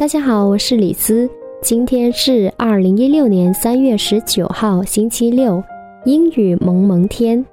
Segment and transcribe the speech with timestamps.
[0.00, 1.28] 大家好，我是李兹。
[1.60, 5.62] 今天是二零一六年三月十九号，星期六，
[6.06, 7.44] 阴雨蒙蒙天。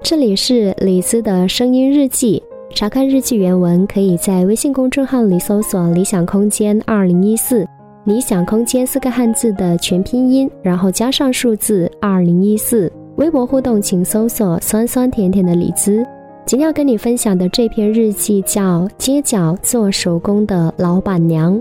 [0.00, 2.40] 这里是李兹的声音日记。
[2.72, 7.66] 查看日记原文，可以在微信公众号里搜索“理想空间二零一四”，
[8.06, 12.88] 理想空间四个汉字的全拼音，然后加上数字二零一四。
[13.16, 16.06] 微博互动，请搜索“酸酸甜甜的李兹”。
[16.46, 21.56] 今天要跟你分享的这篇日记叫《街角做手工的老板娘》。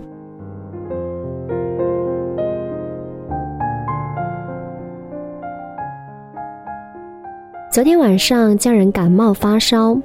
[7.72, 9.98] 昨天晚上家人感冒发烧，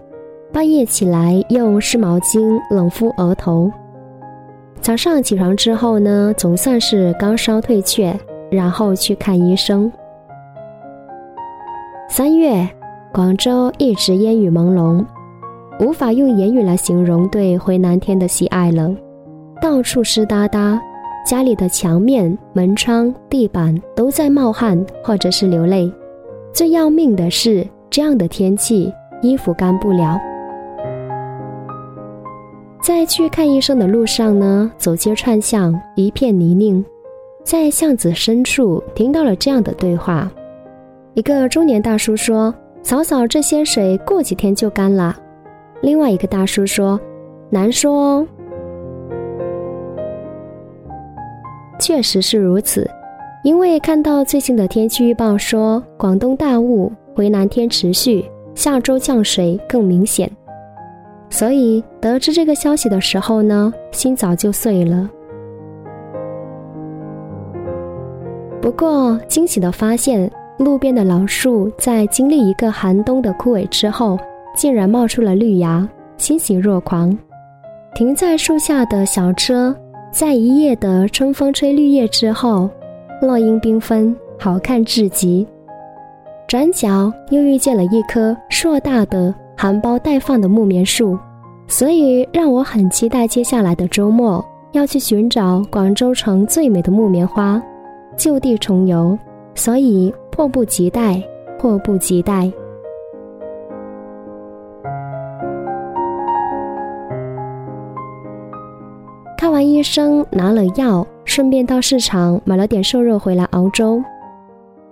[0.53, 3.69] 半夜起来用湿毛巾冷敷额头。
[4.81, 8.17] 早上起床之后呢，总算是高烧退却，
[8.53, 9.91] 然后去看医生。
[12.09, 12.65] 三月，
[13.13, 15.05] 广州一直烟雨朦胧，
[15.81, 18.95] 无法用言语来形容对回南天的喜爱了。
[19.61, 20.81] 到处湿哒哒，
[21.27, 25.93] 家里的墙面、门窗、地板都在冒汗或者是流泪。
[26.57, 28.91] 最要命的是，这样的天气，
[29.21, 30.19] 衣服干不了。
[32.81, 36.83] 在去看医生的路上呢，走街串巷，一片泥泞。
[37.45, 40.33] 在巷子深处，听到了这样的对话：
[41.13, 45.15] 一个中年大叔说：“嫂嫂，这些水过几天就干了。”
[45.85, 46.99] 另外一个大叔说
[47.53, 48.27] ：“难说哦。”
[51.79, 52.91] 确实是如此。
[53.43, 58.25] 因为看到最近的天气预报说广东大雾，回南天持续，
[58.57, 60.29] 下周降水更明显，
[61.31, 65.09] 所以得知这个消息的时候呢，心早就碎了。
[68.61, 70.29] 不过惊喜的发现，
[70.59, 74.19] 路边的老树在经历一个寒冬的枯萎之后，
[74.57, 77.17] 竟然冒出了绿芽，欣喜若狂。
[77.95, 79.73] 停在树下的小车，
[80.11, 82.69] 在一夜的春风吹绿叶之后。
[83.21, 85.47] 落英缤纷，好看至极。
[86.47, 91.19] 转角又遇见了一棵硕大的、含苞待放的木棉树，
[91.67, 97.61] 所以让我很期待接下来的周末要去寻找广州城最美的木棉花，
[98.17, 99.19] 就地重游。
[99.55, 101.23] 所以迫不及待，
[101.59, 102.53] 迫不及待。
[109.39, 111.07] 看完医生，拿了药。
[111.27, 114.03] 顺便到市场买了点瘦肉回来熬粥。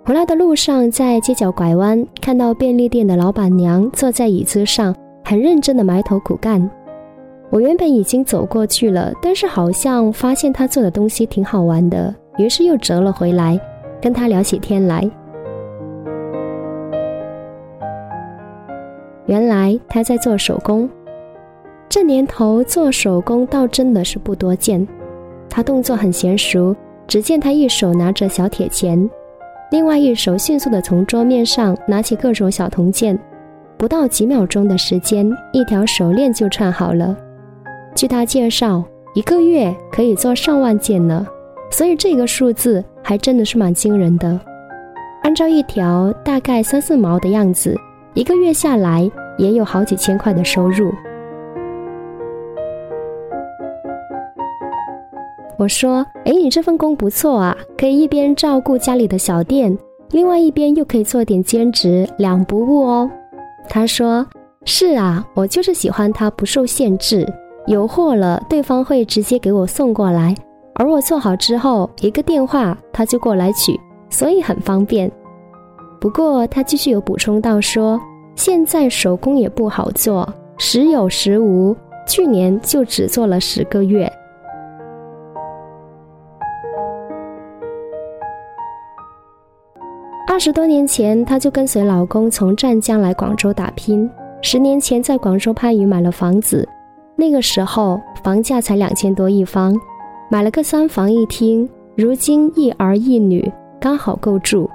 [0.03, 6.69] 回来的路上，在街角拐弯，看到便利店的老板娘坐在椅子上，很认真的埋头苦干。
[7.49, 13.59] 我原本已经走过去了，但是好像发现她做的东西挺好玩的，于是又折了回来，
[13.99, 15.09] 跟她聊起天来。
[19.25, 20.87] 原来她在做手工，
[21.89, 24.87] 这年头做手工倒真的是不多见。
[25.55, 26.75] 他动作很娴熟，
[27.07, 29.09] 只见他一手拿着小铁钳，
[29.71, 33.17] 另外一手迅速地从桌面上拿起各种小铜件，
[33.77, 37.15] 不到几秒钟的时间，一条手链就串好了。
[37.95, 38.83] 据他介绍，
[39.13, 41.25] 一个月可以做上万件呢，
[41.71, 44.37] 所以这个数字还真的是蛮惊人的。
[45.23, 47.73] 按照一条大概三四毛的样子，
[48.13, 50.91] 一个月下来也有好几千块的收入。
[55.57, 59.77] 我说：“哎，你这份工不错啊，可以一边照顾家里的小店，
[60.11, 63.09] 另外一边又可以做点兼职，两不误哦。”
[63.69, 64.25] 他说
[64.65, 67.25] ：“是啊，我就是喜欢它不受限制，
[67.67, 70.35] 有货了对方会直接给我送过来，
[70.75, 73.79] 而我做好之后一个电话他就过来取，
[74.09, 75.11] 所以很方便。”
[76.01, 77.99] 不过他继续有补充到说
[78.35, 80.27] ：“现在手工也不好做，
[80.57, 84.11] 时有时无，去年就只做了十个月。”
[90.35, 94.07] 二十多年前，她就跟随老公从湛江来广州打拼。
[94.41, 96.67] 十年前，在广州番禺买了房子，
[97.15, 99.73] 那个时候房价才两千多一方，
[100.29, 101.67] 买了个三房一厅。
[101.95, 103.49] 如今一儿一女，
[103.79, 104.69] 刚好够住。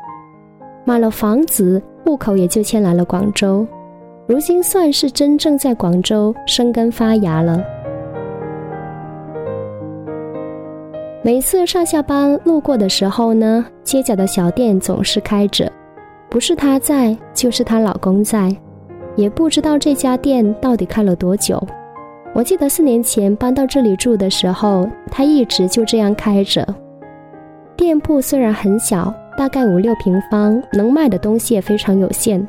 [0.86, 3.66] 买了房子，户口也就迁来了广州。
[4.26, 7.62] 如今算是真正在广州生根发芽了。
[11.22, 15.70] 每次上下班路过的时候呢，街角的小店总是开着，
[16.30, 18.50] 不是她在，就是她老公在，
[19.16, 21.62] 也不知道这家店到底开了多久。
[22.32, 26.66] 我记得四年前搬到这里住的时候，他一直就这样开着。
[27.76, 32.46] 店铺虽然很小，大概五六平方，能卖的东西也非常有限，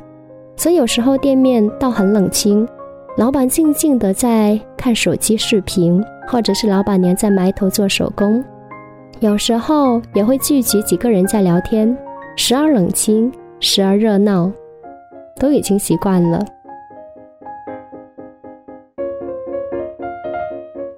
[0.56, 2.66] 所以有时候店面倒很冷清。
[3.18, 8.42] 老板静静的在看手机视频，或者是老板娘在埋头做手工，
[9.22, 11.96] 有时候也会聚集几个人在聊天，
[12.36, 14.52] 时而冷清，时而热闹，
[15.40, 16.44] 都已经习惯了。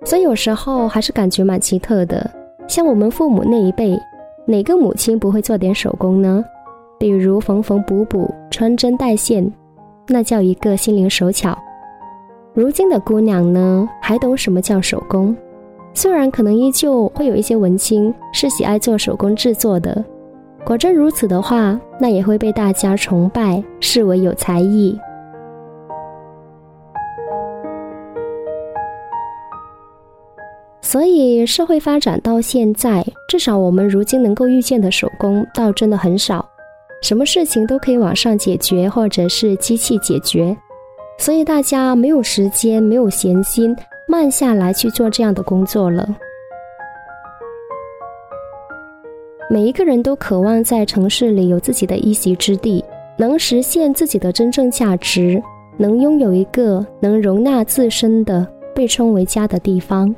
[0.05, 2.31] 所以有时候还是感觉蛮奇特的，
[2.65, 3.99] 像我们父母那一辈，
[4.45, 6.45] 哪个母亲不会做点手工呢？
[6.97, 9.51] 比如缝缝补补、穿针带线，
[10.07, 11.57] 那叫一个心灵手巧。
[12.53, 15.35] 如今的姑娘呢，还懂什么叫手工？
[15.93, 20.03] 虽然可能依旧会有一些文青是喜爱做手工制作的，
[20.65, 24.97] 果真如此的话，那也会被大家崇拜，视为有才艺。
[30.81, 36.47] 所以，社会发展到现在，至少我们如今能够遇见的手工，倒真的很少。
[37.01, 40.55] 什么事情都可以网上解决，或者是机器解决，
[41.17, 43.75] 所以大家没有时间、没有闲心
[44.07, 46.07] 慢下来去做这样的工作了。
[49.49, 52.83] 每一个人都渴望在城市里有自己的一席之地，
[53.17, 55.41] 能实现自己的真正价值，
[55.77, 60.13] 能拥有一个能容纳自身的、被称为家的地方。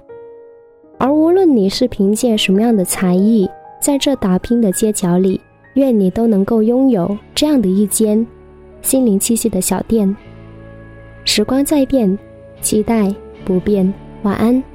[0.97, 3.49] 而无论你是凭借什么样的才艺，
[3.81, 5.41] 在这打拼的街角里，
[5.73, 8.25] 愿你都能够拥有这样的一间
[8.81, 10.15] 心灵栖息的小店。
[11.25, 12.17] 时光在变，
[12.61, 13.13] 期待
[13.45, 13.93] 不变。
[14.23, 14.74] 晚安。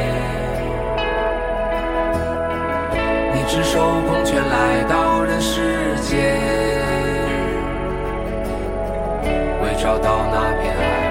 [3.53, 6.39] 赤手空拳来到人世间，
[9.61, 11.10] 为找到那片爱。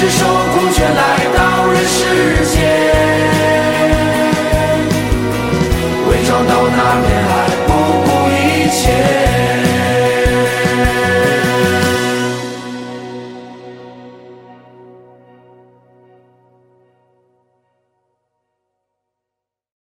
[0.00, 0.27] 是说。